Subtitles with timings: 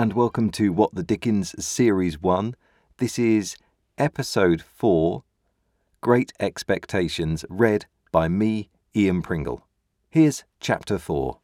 [0.00, 2.54] And welcome to What the Dickens Series 1.
[2.96, 3.58] This is
[3.98, 5.24] Episode 4
[6.00, 9.66] Great Expectations, read by me, Ian Pringle.
[10.08, 11.40] Here's Chapter 4.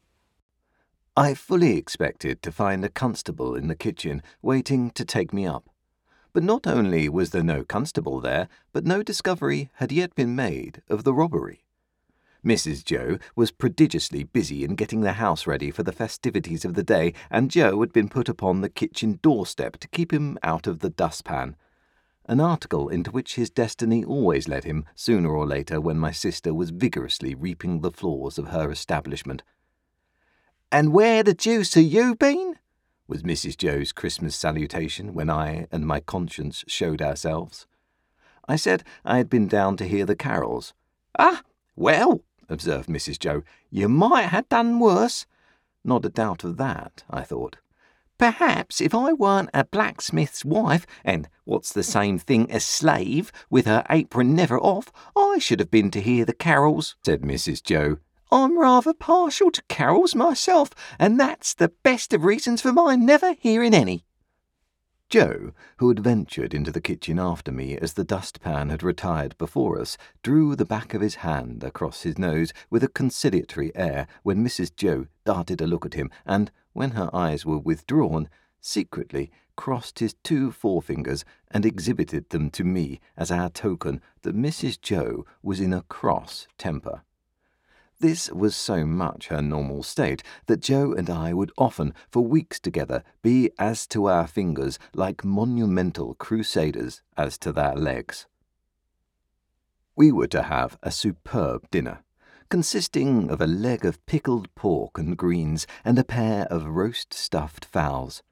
[1.19, 5.69] I fully expected to find a constable in the kitchen waiting to take me up.
[6.33, 10.80] But not only was there no constable there, but no discovery had yet been made
[10.88, 11.66] of the robbery.
[12.46, 12.84] Mrs.
[12.84, 17.12] Joe was prodigiously busy in getting the house ready for the festivities of the day,
[17.28, 20.88] and Joe had been put upon the kitchen doorstep to keep him out of the
[20.88, 21.56] dustpan.
[22.27, 26.55] An article into which his destiny always led him sooner or later when my sister
[26.55, 29.42] was vigorously reaping the floors of her establishment.
[30.70, 32.60] And where the deuce have you been?
[33.08, 33.56] was Mrs.
[33.56, 37.66] Joe's Christmas salutation when I and my conscience showed ourselves.
[38.47, 40.75] I said I had been down to hear the carols.
[41.19, 41.42] Ah,
[41.75, 43.19] well, observed Mrs.
[43.19, 43.42] Joe.
[43.70, 45.27] You might have done worse.
[45.84, 47.56] Not a doubt of that, I thought.
[48.19, 53.66] Perhaps if I weren't a blacksmith's wife, and what's the same thing a slave, with
[53.66, 57.62] her apron never off, I should have been to hear the carols, said Mrs.
[57.62, 57.98] Joe.
[58.33, 63.34] I'm rather partial to carols myself, and that's the best of reasons for my never
[63.34, 64.06] hearing any.
[65.09, 69.81] Joe, who had ventured into the kitchen after me as the dustpan had retired before
[69.81, 74.45] us, drew the back of his hand across his nose with a conciliatory air when
[74.45, 74.75] Mrs.
[74.75, 78.29] Joe darted a look at him, and, when her eyes were withdrawn,
[78.61, 84.81] secretly crossed his two forefingers and exhibited them to me as our token that Mrs.
[84.81, 87.03] Joe was in a cross temper.
[87.98, 92.61] This was so much her normal state that Joe and I would often, for weeks
[92.61, 98.27] together, be as to our fingers like monumental crusaders as to their legs.
[99.97, 102.04] We were to have a superb dinner,
[102.50, 107.65] consisting of a leg of pickled pork and greens and a pair of roast stuffed
[107.65, 108.22] fowls.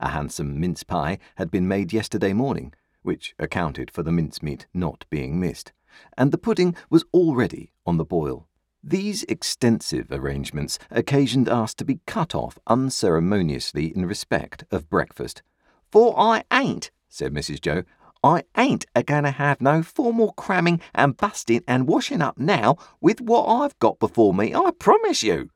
[0.00, 5.06] A handsome mince pie had been made yesterday morning, which accounted for the mincemeat not
[5.08, 5.72] being missed,
[6.18, 8.48] and the pudding was already on the boil.
[8.86, 15.42] These extensive arrangements occasioned us to be cut off unceremoniously in respect of breakfast.
[15.90, 17.62] For I ain't, said Mrs.
[17.62, 17.84] Joe,
[18.22, 22.76] I ain't a going to have no formal cramming and busting and washing up now
[23.00, 25.48] with what I've got before me, I promise you.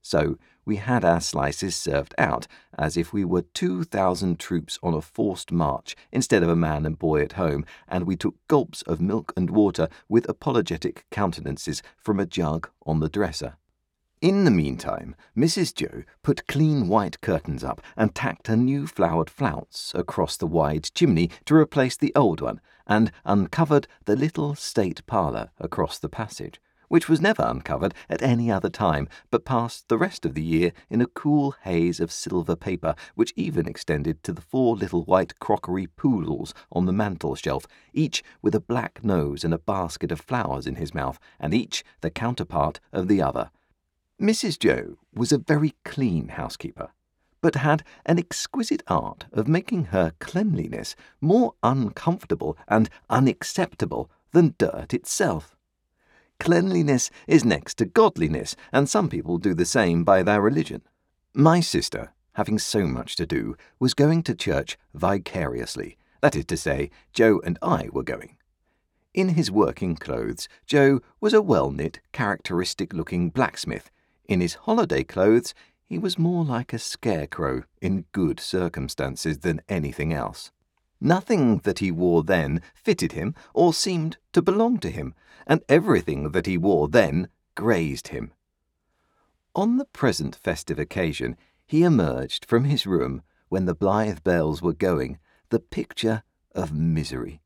[0.00, 0.38] So
[0.70, 2.46] we had our slices served out
[2.78, 6.96] as if we were 2,000 troops on a forced march instead of a man and
[6.96, 12.20] boy at home, and we took gulps of milk and water with apologetic countenances from
[12.20, 13.56] a jug on the dresser.
[14.22, 15.74] In the meantime, Mrs.
[15.74, 20.88] Joe put clean white curtains up and tacked a new flowered flounce across the wide
[20.94, 26.60] chimney to replace the old one, and uncovered the little state parlour across the passage
[26.90, 30.72] which was never uncovered at any other time, but passed the rest of the year
[30.90, 35.38] in a cool haze of silver paper, which even extended to the four little white
[35.38, 37.64] crockery poodles on the mantel shelf,
[37.94, 41.84] each with a black nose and a basket of flowers in his mouth, and each
[42.00, 43.52] the counterpart of the other.
[44.20, 44.58] Mrs.
[44.58, 46.90] Joe was a very clean housekeeper,
[47.40, 54.92] but had an exquisite art of making her cleanliness more uncomfortable and unacceptable than dirt
[54.92, 55.56] itself.
[56.40, 60.80] Cleanliness is next to godliness, and some people do the same by their religion.
[61.34, 65.98] My sister, having so much to do, was going to church vicariously.
[66.22, 68.38] That is to say, Joe and I were going.
[69.12, 73.90] In his working clothes, Joe was a well knit, characteristic looking blacksmith.
[74.26, 75.52] In his holiday clothes,
[75.84, 80.52] he was more like a scarecrow in good circumstances than anything else.
[81.00, 85.14] Nothing that he wore then fitted him or seemed to belong to him,
[85.46, 88.32] and everything that he wore then grazed him.
[89.54, 94.72] On the present festive occasion, he emerged from his room when the blithe bells were
[94.72, 96.22] going, the picture
[96.54, 97.40] of misery,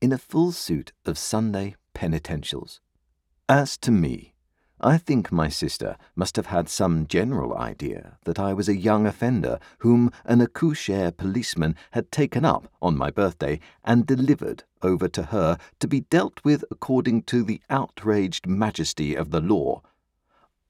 [0.00, 2.80] in a full suit of Sunday penitentials.
[3.48, 4.34] As to me,
[4.80, 9.06] I think my sister must have had some general idea that I was a young
[9.06, 15.22] offender whom an accoucheur policeman had taken up on my birthday and delivered over to
[15.24, 19.80] her to be dealt with according to the outraged majesty of the law.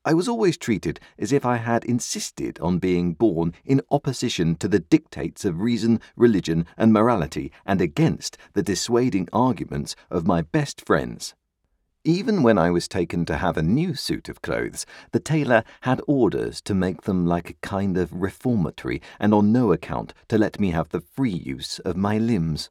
[0.04, 4.68] I was always treated as if I had insisted on being born in opposition to
[4.68, 10.80] the dictates of reason, religion, and morality, and against the dissuading arguments of my best
[10.80, 11.34] friends.
[12.06, 16.00] Even when I was taken to have a new suit of clothes, the tailor had
[16.06, 20.60] orders to make them like a kind of reformatory, and on no account to let
[20.60, 22.70] me have the free use of my limbs.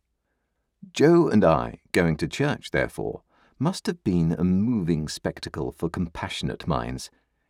[0.94, 3.24] Joe and I, going to church, therefore,
[3.60, 7.10] must have been a moving spectacle for compassionate minds.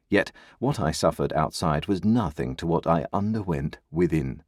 [0.09, 4.41] Yet what I suffered outside was nothing to what I underwent within.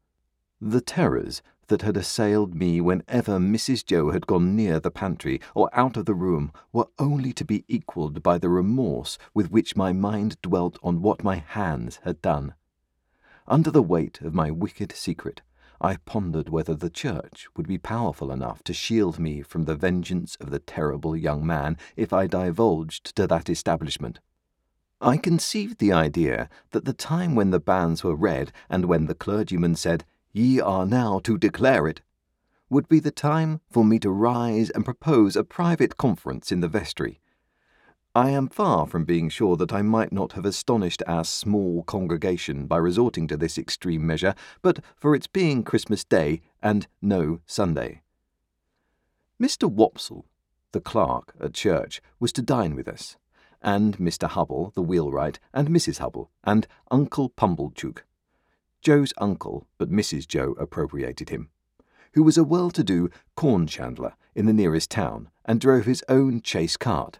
[0.61, 3.85] The terrors that had assailed me whenever Mrs.
[3.85, 7.63] Joe had gone near the pantry or out of the room were only to be
[7.67, 12.55] equalled by the remorse with which my mind dwelt on what my hands had done.
[13.47, 15.43] Under the weight of my wicked secret,
[15.79, 20.37] I pondered whether the church would be powerful enough to shield me from the vengeance
[20.37, 24.19] of the terrible young man if I divulged to that establishment.
[24.99, 29.13] I conceived the idea that the time when the banns were read and when the
[29.13, 30.03] clergyman said,
[30.37, 32.01] Ye are now to declare it,
[32.69, 36.67] would be the time for me to rise and propose a private conference in the
[36.67, 37.19] vestry.
[38.13, 42.67] I am far from being sure that I might not have astonished our small congregation
[42.67, 48.03] by resorting to this extreme measure, but for its being Christmas Day and no Sunday.
[49.41, 49.67] Mr.
[49.67, 50.25] Wopsle,
[50.71, 53.17] the clerk at church, was to dine with us,
[53.59, 54.27] and Mr.
[54.27, 55.97] Hubble, the wheelwright, and Mrs.
[55.97, 58.03] Hubble, and Uncle Pumblechook,
[58.81, 60.27] Joe's uncle, but Mrs.
[60.27, 61.49] Joe appropriated him,
[62.13, 66.03] who was a well to do corn chandler in the nearest town and drove his
[66.07, 67.19] own chaise cart.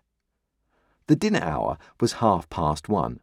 [1.08, 3.22] The dinner hour was half past one.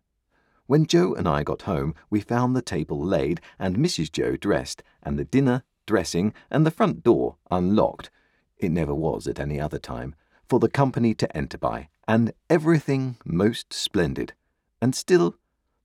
[0.67, 4.11] When Joe and I got home, we found the table laid and Mrs.
[4.11, 8.11] Joe dressed, and the dinner, dressing, and the front door unlocked.
[8.57, 10.15] It never was at any other time,
[10.49, 14.33] for the company to enter by, and everything most splendid,
[14.81, 15.37] and still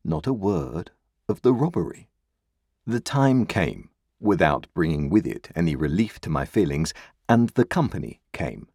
[0.04, 0.92] not a word
[1.28, 2.09] of the robbery.
[2.90, 6.92] The time came, without bringing with it any relief to my feelings,
[7.30, 8.68] and the company came.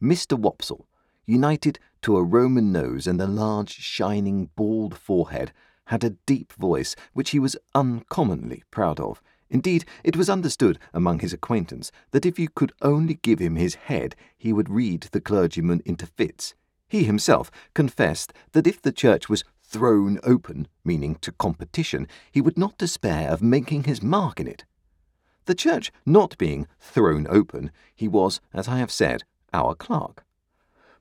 [0.00, 0.38] Mr.
[0.38, 0.86] Wopsle,
[1.26, 5.52] united to a Roman nose and a large, shining, bald forehead,
[5.86, 9.20] had a deep voice which he was uncommonly proud of.
[9.50, 13.74] Indeed, it was understood among his acquaintance that if you could only give him his
[13.74, 16.54] head, he would read the clergyman into fits.
[16.88, 22.56] He himself confessed that if the church was thrown open, meaning to competition, he would
[22.56, 24.64] not despair of making his mark in it.
[25.44, 30.24] The church not being thrown open, he was, as I have said, our clerk.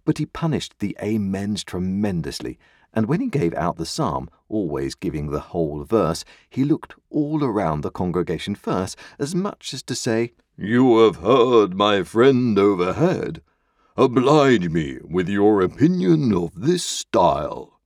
[0.04, 2.60] But he punished the amens tremendously,
[2.94, 7.44] and when he gave out the psalm, always giving the whole verse, he looked all
[7.44, 13.42] around the congregation first, as much as to say, You have heard my friend overhead.
[13.96, 17.77] Oblige me with your opinion of this style.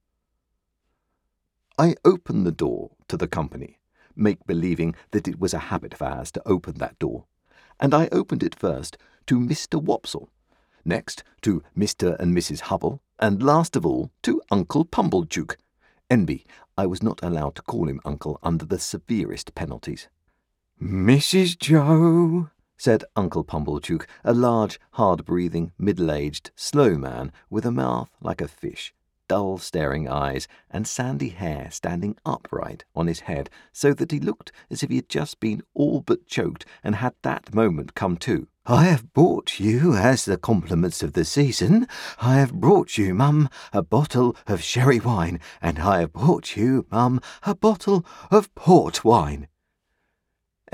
[1.81, 3.79] I opened the door to the company,
[4.15, 7.25] make believing that it was a habit of ours to open that door,
[7.79, 9.81] and I opened it first to Mr.
[9.81, 10.29] Wopsle,
[10.85, 12.15] next to Mr.
[12.19, 12.59] and Mrs.
[12.69, 15.57] Hubble, and last of all to Uncle Pumblechook.
[16.07, 16.45] N.B.
[16.77, 20.07] I was not allowed to call him uncle under the severest penalties.
[20.79, 21.57] Mrs.
[21.57, 28.11] Joe, said Uncle Pumblechook, a large, hard breathing, middle aged, slow man with a mouth
[28.21, 28.93] like a fish
[29.31, 34.51] dull staring eyes, and sandy hair standing upright on his head, so that he looked
[34.69, 38.49] as if he had just been all but choked and had that moment come to.
[38.65, 41.87] I have brought you, as the compliments of the season,
[42.19, 46.85] I have brought you, mum, a bottle of sherry wine, and I have brought you,
[46.91, 49.47] mum, a bottle of port wine.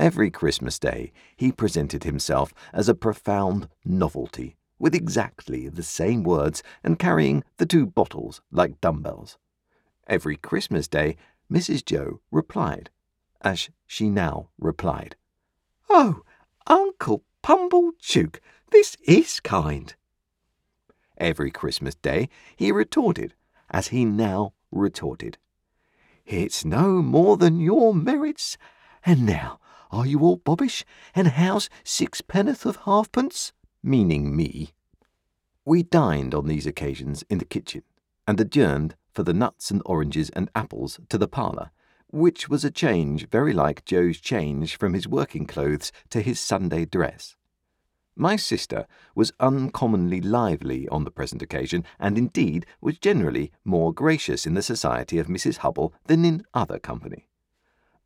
[0.00, 6.62] Every Christmas Day he presented himself as a profound novelty with exactly the same words
[6.84, 9.38] and carrying the two bottles like dumbbells.
[10.06, 11.16] Every Christmas Day,
[11.50, 11.84] Mrs.
[11.84, 12.90] Joe replied,
[13.40, 15.16] as she now replied,
[15.88, 16.22] Oh,
[16.66, 19.94] Uncle Pumblechook, this is kind.
[21.16, 23.34] Every Christmas Day he retorted,
[23.70, 25.38] as he now retorted,
[26.26, 28.56] It's no more than your merits.
[29.04, 30.84] And now, are you all bobbish?
[31.14, 33.52] And how's sixpenn'orth of halfpence?
[33.82, 34.72] Meaning me.
[35.64, 37.82] We dined on these occasions in the kitchen,
[38.26, 41.70] and adjourned for the nuts and oranges and apples to the parlour,
[42.10, 46.84] which was a change very like Joe's change from his working clothes to his Sunday
[46.84, 47.36] dress.
[48.16, 54.44] My sister was uncommonly lively on the present occasion, and indeed was generally more gracious
[54.44, 55.58] in the society of Mrs.
[55.58, 57.27] Hubble than in other company.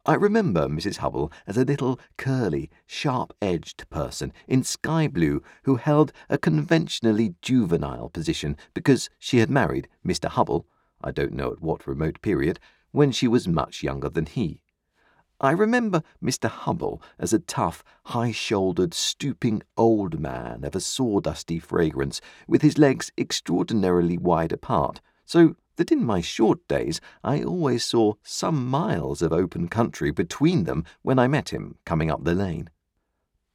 [0.04, 0.96] I remember Mrs.
[0.96, 7.36] Hubble as a little curly, sharp edged person in sky blue who held a conventionally
[7.40, 10.28] juvenile position because she had married Mr.
[10.28, 10.66] Hubble,
[11.04, 12.58] I don't know at what remote period,
[12.90, 14.60] when she was much younger than he.
[15.40, 16.48] I remember Mr.
[16.48, 22.76] Hubble as a tough, high shouldered, stooping old man of a sawdusty fragrance, with his
[22.76, 29.22] legs extraordinarily wide apart, so that in my short days I always saw some miles
[29.22, 32.70] of open country between them when I met him coming up the lane.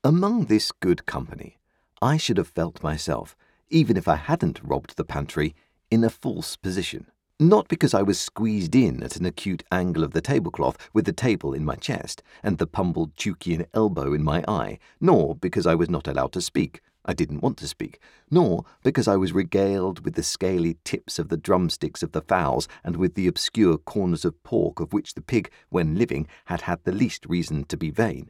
[0.03, 1.57] Among this good company,
[2.01, 3.35] I should have felt myself,
[3.69, 5.55] even if I hadn't robbed the pantry,
[5.89, 7.07] in a false position.
[7.39, 11.13] Not because I was squeezed in at an acute angle of the tablecloth with the
[11.13, 15.75] table in my chest and the pummeled Pumblechookian elbow in my eye, nor because I
[15.75, 16.81] was not allowed to speak.
[17.07, 21.29] I didn't want to speak, nor because I was regaled with the scaly tips of
[21.29, 25.21] the drumsticks of the fowls and with the obscure corners of pork of which the
[25.21, 28.29] pig, when living, had had the least reason to be vain.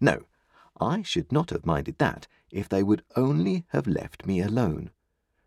[0.00, 0.22] No,
[0.80, 4.90] I should not have minded that if they would only have left me alone.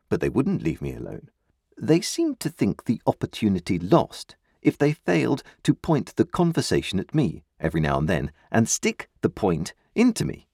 [0.07, 1.29] But they wouldn't leave me alone.
[1.77, 7.15] They seemed to think the opportunity lost if they failed to point the conversation at
[7.15, 10.48] me every now and then and stick the point into me.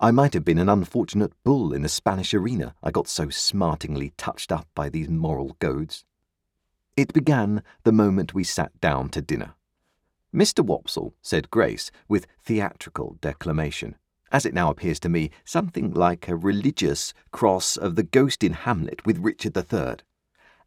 [0.00, 4.12] I might have been an unfortunate bull in a Spanish arena, I got so smartingly
[4.16, 6.04] touched up by these moral goads.
[6.96, 9.54] It began the moment we sat down to dinner.
[10.34, 10.66] Mr.
[10.66, 13.94] Wopsle said grace with theatrical declamation,
[14.32, 18.52] as it now appears to me something like a religious cross of the ghost in
[18.52, 19.98] Hamlet with Richard III,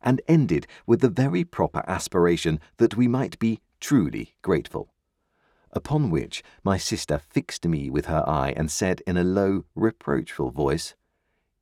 [0.01, 4.93] and ended with the very proper aspiration that we might be truly grateful
[5.71, 10.51] upon which my sister fixed me with her eye and said in a low, reproachful
[10.51, 10.95] voice,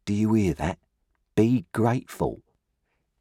[0.05, 0.79] Do you hear that?
[1.35, 2.41] Be grateful.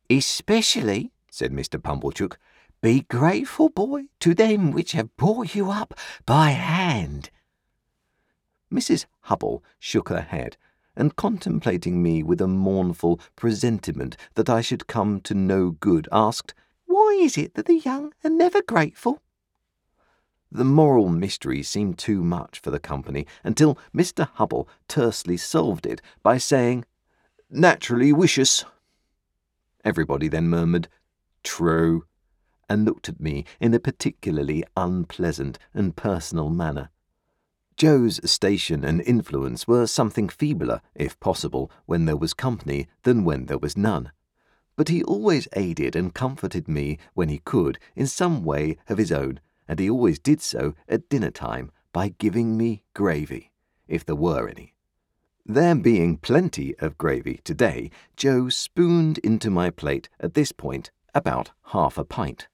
[0.09, 1.83] Especially, said Mr.
[1.83, 2.38] Pumblechook,
[2.85, 5.95] be grateful, boy, to them which have brought you up
[6.26, 7.31] by hand.
[8.71, 9.07] Mrs.
[9.23, 10.59] Hubble shook her head,
[10.95, 16.53] and contemplating me with a mournful presentiment that I should come to no good, asked,
[16.85, 19.23] Why is it that the young are never grateful?
[20.57, 24.29] The moral mystery seemed too much for the company until Mr.
[24.35, 26.85] Hubble tersely solved it by saying,
[27.51, 28.65] Naturally wicious.
[29.85, 30.87] Everybody then murmured,
[31.43, 32.05] True,
[32.69, 36.91] and looked at me in a particularly unpleasant and personal manner.
[37.77, 43.47] Joe's station and influence were something feebler, if possible, when there was company than when
[43.47, 44.13] there was none.
[44.77, 49.11] But he always aided and comforted me when he could in some way of his
[49.11, 53.52] own and he always did so at dinner time by giving me gravy,
[53.88, 54.75] if there were any.
[55.47, 61.50] There being plenty of gravy today, Joe spooned into my plate at this point about
[61.66, 62.49] half a pint.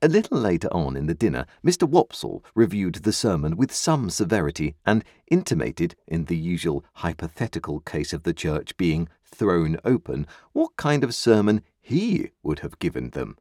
[0.00, 1.88] A little later on in the dinner, Mr.
[1.88, 8.22] Wopsle reviewed the sermon with some severity and intimated, in the usual hypothetical case of
[8.22, 13.36] the church being thrown open, what kind of sermon he would have given them.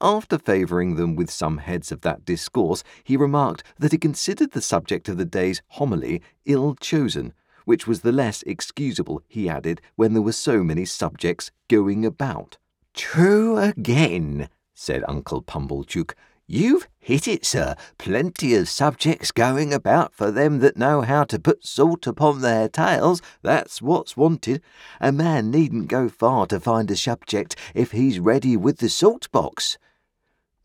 [0.00, 4.62] After favouring them with some heads of that discourse, he remarked that he considered the
[4.62, 7.32] subject of the day's homily ill chosen,
[7.64, 12.58] which was the less excusable, he added, when there were so many subjects going about.
[12.94, 16.14] True again, said Uncle Pumblechook.
[16.46, 17.74] You've hit it, sir.
[17.98, 22.70] Plenty of subjects going about for them that know how to put salt upon their
[22.70, 23.20] tails.
[23.42, 24.62] That's what's wanted.
[24.98, 29.30] A man needn't go far to find a subject if he's ready with the salt
[29.30, 29.76] box.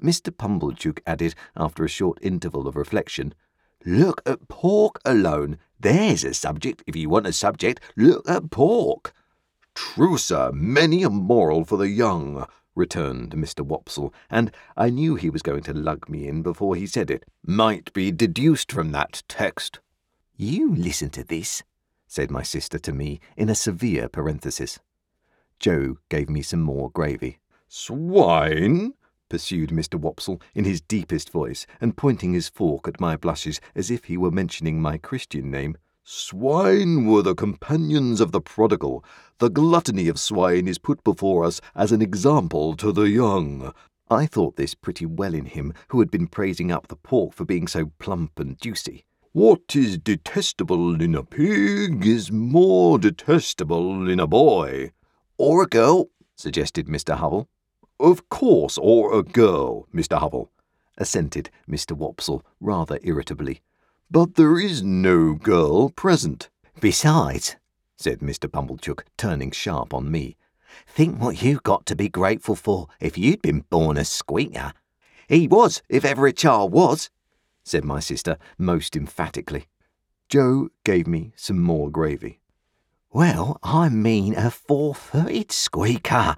[0.01, 0.35] Mr.
[0.35, 3.33] Pumblechook added, after a short interval of reflection,
[3.85, 5.57] Look at pork alone.
[5.77, 6.83] There's a subject.
[6.87, 9.13] If you want a subject, look at pork.
[9.75, 12.45] True, sir, many a moral for the young,
[12.75, 13.65] returned Mr.
[13.65, 17.25] Wopsle, and I knew he was going to lug me in before he said it.
[17.45, 19.79] Might be deduced from that text.
[20.37, 21.63] You listen to this,
[22.07, 24.79] said my sister to me in a severe parenthesis.
[25.59, 27.39] Joe gave me some more gravy.
[27.67, 28.93] Swine?
[29.33, 29.99] Pursued Mr.
[29.99, 34.15] Wopsle in his deepest voice, and pointing his fork at my blushes as if he
[34.15, 35.75] were mentioning my Christian name.
[36.03, 39.03] Swine were the companions of the prodigal.
[39.39, 43.73] The gluttony of swine is put before us as an example to the young.
[44.07, 47.43] I thought this pretty well in him, who had been praising up the pork for
[47.43, 49.03] being so plump and juicy.
[49.31, 54.91] What is detestable in a pig is more detestable in a boy.
[55.39, 57.15] Or a girl, suggested Mr.
[57.15, 57.49] Hubble.
[57.99, 60.17] Of course, or a girl, Mr.
[60.19, 60.51] Hubble,
[60.97, 61.95] assented Mr.
[61.95, 63.61] Wopsle rather irritably.
[64.11, 66.49] But there is no girl present.
[66.79, 67.55] Besides,
[67.97, 68.51] said Mr.
[68.51, 70.35] Pumblechook, turning sharp on me,
[70.87, 74.73] think what you've got to be grateful for if you'd been born a squeaker.
[75.27, 77.09] He was, if ever a child was,
[77.63, 79.67] said my sister most emphatically.
[80.29, 82.39] Joe gave me some more gravy.
[83.11, 86.35] Well, I mean a four-footed squeaker,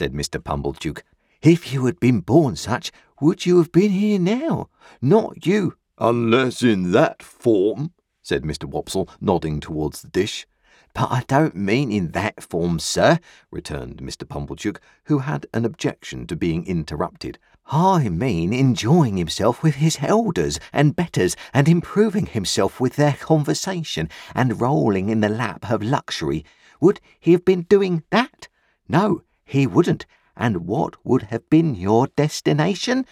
[0.00, 0.42] said Mr.
[0.42, 1.02] Pumblechook.
[1.42, 2.90] If you had been born such,
[3.20, 4.70] would you have been here now?
[5.02, 5.76] Not you.
[5.98, 7.92] Unless in that form,
[8.22, 8.64] said Mr.
[8.64, 10.46] Wopsle, nodding towards the dish.
[10.94, 13.18] But I don't mean in that form, sir,
[13.50, 14.26] returned Mr.
[14.26, 17.38] Pumblechook, who had an objection to being interrupted.
[17.66, 24.08] I mean enjoying himself with his elders and betters, and improving himself with their conversation,
[24.34, 26.42] and rolling in the lap of luxury.
[26.80, 28.48] Would he have been doing that?
[28.88, 33.04] No, he wouldn't, And what would have been your destination?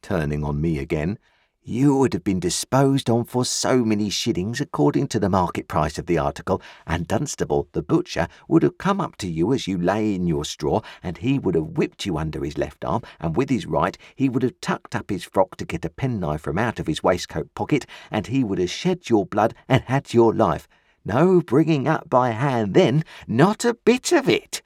[0.00, 1.18] Turning on me again.
[1.62, 5.98] You would have been disposed on for so many shillings according to the market price
[5.98, 9.76] of the article, and Dunstable, the butcher, would have come up to you as you
[9.76, 13.36] lay in your straw, and he would have whipped you under his left arm, and
[13.36, 16.58] with his right he would have tucked up his frock to get a penknife from
[16.58, 20.34] out of his waistcoat pocket, and he would have shed your blood and had your
[20.34, 20.66] life.
[21.04, 24.62] No bringing up by hand then, not a bit of it.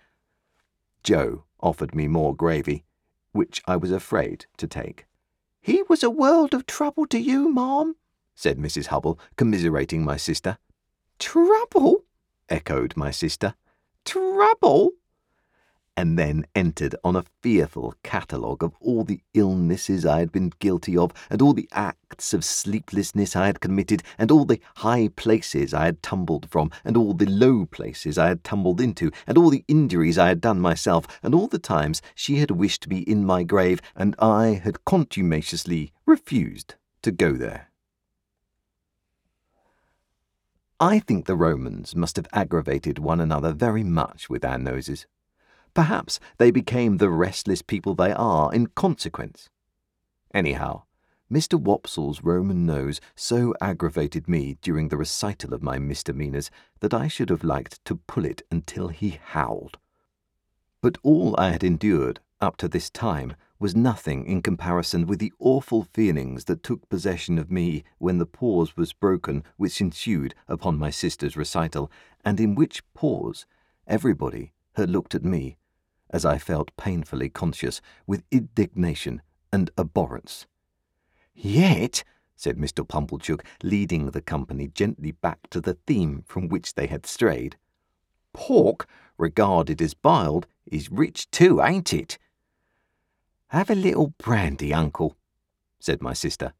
[1.06, 2.84] Joe offered me more gravy,
[3.30, 5.06] which I was afraid to take.
[5.60, 7.94] He was a world of trouble to you, ma'am,
[8.34, 8.86] said Mrs.
[8.86, 10.58] Hubble, commiserating my sister.
[11.20, 12.06] Trouble?
[12.48, 13.54] echoed my sister.
[14.04, 14.94] Trouble?
[15.96, 20.96] And then entered on a fearful catalogue of all the illnesses I had been guilty
[20.96, 25.72] of, and all the acts of sleeplessness I had committed, and all the high places
[25.72, 29.50] I had tumbled from, and all the low places I had tumbled into, and all
[29.50, 33.24] the injuries I had done myself, and all the times she had wished me in
[33.24, 37.70] my grave, and I had contumaciously refused to go there.
[40.78, 45.06] I think the Romans must have aggravated one another very much with our noses.
[45.76, 49.50] Perhaps they became the restless people they are in consequence.
[50.32, 50.84] Anyhow,
[51.30, 51.60] Mr.
[51.60, 57.28] Wopsle's Roman nose so aggravated me during the recital of my misdemeanours that I should
[57.28, 59.76] have liked to pull it until he howled.
[60.80, 65.34] But all I had endured up to this time was nothing in comparison with the
[65.38, 70.78] awful feelings that took possession of me when the pause was broken which ensued upon
[70.78, 71.92] my sister's recital,
[72.24, 73.44] and in which pause
[73.86, 75.58] everybody had looked at me
[76.10, 79.22] as I felt painfully conscious, with indignation
[79.52, 80.46] and abhorrence.
[81.34, 82.04] Yet,
[82.36, 82.86] said Mr.
[82.86, 87.56] Pumblechook, leading the company gently back to the theme from which they had strayed,
[88.32, 88.86] pork,
[89.18, 92.18] regarded as biled, is rich too, ain't it?
[93.48, 95.16] Have a little brandy, uncle,
[95.78, 96.52] said my sister.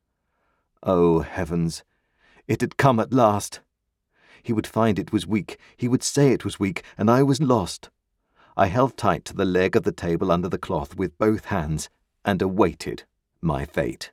[0.83, 1.85] Oh, heavens!
[2.47, 3.61] It had come at last.
[4.43, 7.41] He would find it was weak, he would say it was weak, and I was
[7.41, 7.91] lost.
[8.59, 11.91] I held tight to the leg of the table under the cloth with both hands
[12.25, 13.05] and awaited
[13.43, 14.13] my fate.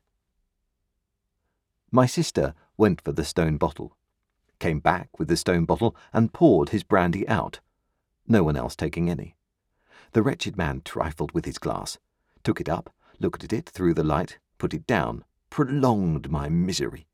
[1.91, 3.95] My sister went for the stone bottle,
[4.59, 7.61] came back with the stone bottle, and poured his brandy out,
[8.27, 9.37] no one else taking any.
[10.11, 11.97] The wretched man trifled with his glass,
[12.43, 17.07] took it up, looked at it through the light, put it down, prolonged my misery.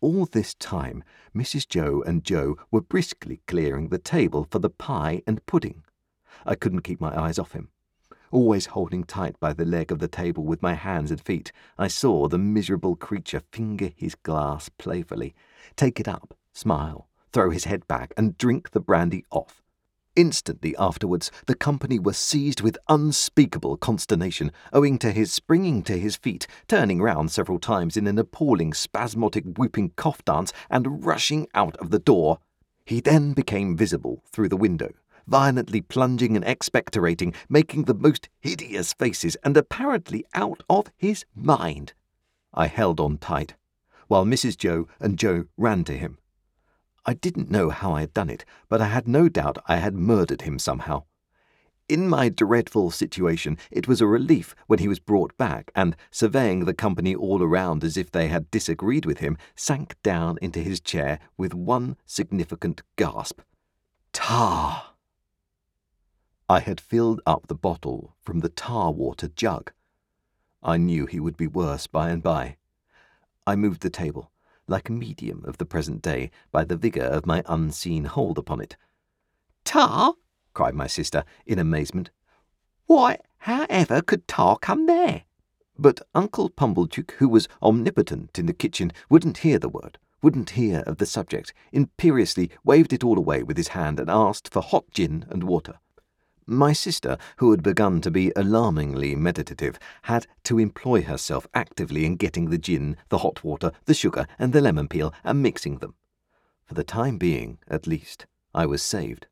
[0.00, 1.04] All this time,
[1.36, 1.68] Mrs.
[1.68, 5.84] Joe and Joe were briskly clearing the table for the pie and pudding.
[6.44, 7.68] I couldn't keep my eyes off him.
[8.30, 11.88] Always holding tight by the leg of the table with my hands and feet, I
[11.88, 15.34] saw the miserable creature finger his glass playfully,
[15.76, 19.62] take it up, smile, throw his head back, and drink the brandy off.
[20.14, 26.16] Instantly afterwards, the company were seized with unspeakable consternation, owing to his springing to his
[26.16, 31.76] feet, turning round several times in an appalling spasmodic whooping cough dance, and rushing out
[31.76, 32.38] of the door.
[32.84, 34.92] He then became visible through the window,
[35.26, 41.92] violently plunging and expectorating, making the most hideous faces, and apparently out of his mind.
[42.54, 43.54] I held on tight,
[44.08, 44.56] while Mrs.
[44.56, 46.18] Joe and Joe ran to him.
[47.04, 49.94] I didn't know how I had done it, but I had no doubt I had
[49.94, 51.04] murdered him somehow.
[51.88, 56.64] In my dreadful situation, it was a relief when he was brought back and, surveying
[56.64, 60.80] the company all around as if they had disagreed with him, sank down into his
[60.80, 63.40] chair with one significant gasp.
[64.12, 64.91] Tar!
[66.52, 69.72] I had filled up the bottle from the tar water jug.
[70.62, 72.58] I knew he would be worse by and by.
[73.46, 74.30] I moved the table,
[74.66, 78.60] like a medium of the present day, by the vigour of my unseen hold upon
[78.60, 78.76] it.
[79.64, 80.12] Tar?
[80.52, 82.10] cried my sister, in amazement.
[82.84, 85.22] Why, however could tar come there?
[85.78, 90.80] But Uncle Pumblechook, who was omnipotent in the kitchen, wouldn't hear the word, wouldn't hear
[90.80, 94.84] of the subject, imperiously waved it all away with his hand and asked for hot
[94.90, 95.78] gin and water.
[96.46, 102.16] My sister, who had begun to be alarmingly meditative, had to employ herself actively in
[102.16, 105.94] getting the gin, the hot water, the sugar, and the lemon peel, and mixing them.
[106.64, 109.28] For the time being, at least, I was saved.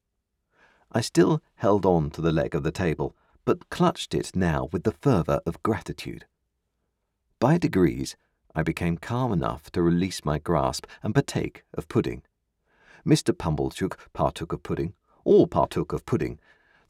[0.92, 4.84] I still held on to the leg of the table, but clutched it now with
[4.84, 6.26] the fervour of gratitude.
[7.40, 8.16] By degrees,
[8.54, 12.22] I became calm enough to release my grasp and partake of pudding.
[13.06, 13.36] Mr.
[13.36, 14.94] Pumblechook partook of pudding,
[15.24, 16.38] all partook of pudding,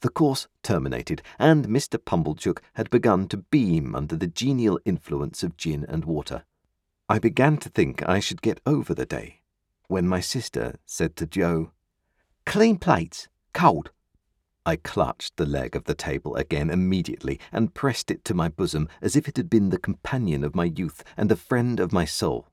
[0.01, 1.99] the course terminated, and Mr.
[2.03, 6.45] Pumblechook had begun to beam under the genial influence of gin and water.
[7.09, 9.41] I began to think I should get over the day,
[9.89, 11.73] when my sister said to Joe,
[12.47, 13.91] Clean plates, cold.
[14.65, 18.89] I clutched the leg of the table again immediately and pressed it to my bosom
[19.01, 22.05] as if it had been the companion of my youth and the friend of my
[22.05, 22.47] soul.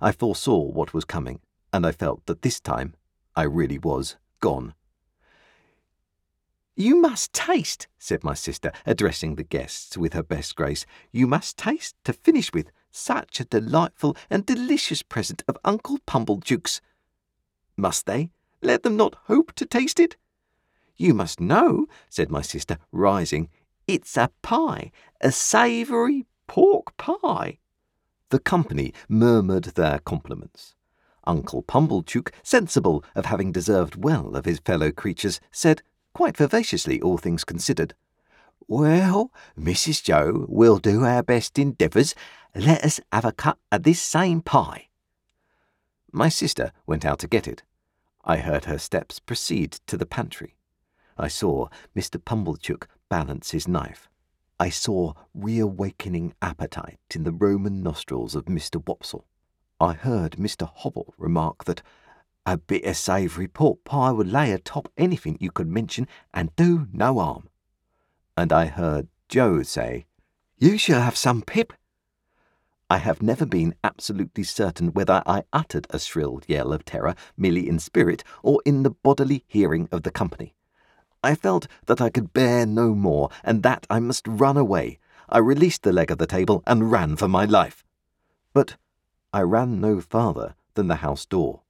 [0.00, 1.40] I foresaw what was coming,
[1.72, 2.94] and I felt that this time
[3.36, 4.74] I really was gone.
[6.80, 10.86] You must taste, said my sister, addressing the guests with her best grace.
[11.12, 16.80] You must taste to finish with such a delightful and delicious present of Uncle Pumblechook's.
[17.76, 18.30] Must they?
[18.62, 20.16] Let them not hope to taste it?
[20.96, 23.50] You must know, said my sister, rising,
[23.86, 24.90] it's a pie,
[25.20, 27.58] a savoury pork pie.
[28.30, 30.74] The company murmured their compliments.
[31.24, 35.82] Uncle Pumblechook, sensible of having deserved well of his fellow creatures, said,
[36.14, 37.94] quite vivaciously, all things considered,
[38.66, 40.02] Well, Mrs.
[40.02, 42.14] Joe, we'll do our best endeavours.
[42.54, 44.88] Let us have a cut at this same pie.
[46.12, 47.62] My sister went out to get it.
[48.24, 50.56] I heard her steps proceed to the pantry.
[51.16, 52.22] I saw Mr.
[52.22, 54.08] Pumblechook balance his knife.
[54.58, 58.82] I saw reawakening appetite in the Roman nostrils of Mr.
[58.84, 59.24] Wopsle.
[59.80, 60.70] I heard Mr.
[60.70, 61.82] Hubble remark that
[62.46, 66.88] a bit of savoury pork pie would lay atop anything you could mention and do
[66.92, 67.48] no harm.
[68.36, 70.06] And I heard Joe say,
[70.58, 71.72] You shall have some, Pip.
[72.88, 77.68] I have never been absolutely certain whether I uttered a shrill yell of terror merely
[77.68, 80.54] in spirit or in the bodily hearing of the company.
[81.22, 84.98] I felt that I could bear no more and that I must run away.
[85.28, 87.84] I released the leg of the table and ran for my life.
[88.52, 88.76] But
[89.32, 91.62] I ran no farther than the house door,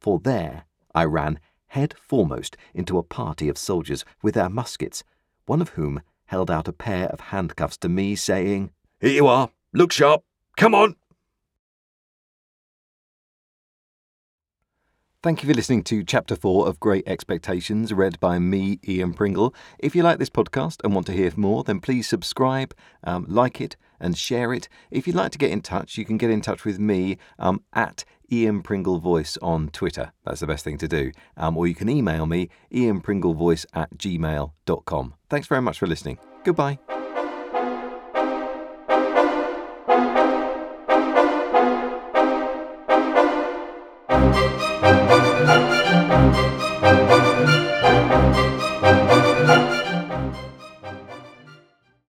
[0.00, 5.04] for there I ran head foremost into a party of soldiers with their muskets,
[5.46, 9.50] one of whom held out a pair of handcuffs to me, saying, Here you are.
[9.72, 10.22] Look sharp.
[10.56, 10.96] Come on.
[15.22, 19.52] Thank you for listening to Chapter 4 of Great Expectations, read by me, Ian Pringle.
[19.78, 23.60] If you like this podcast and want to hear more, then please subscribe, um, like
[23.60, 24.68] it, and share it.
[24.90, 27.62] If you'd like to get in touch, you can get in touch with me um,
[27.72, 30.12] at Ian Pringle Voice on Twitter.
[30.24, 31.12] That's the best thing to do.
[31.36, 35.14] Um, or you can email me, ianpringlevoice at gmail.com.
[35.28, 36.18] Thanks very much for listening.
[36.44, 36.78] Goodbye.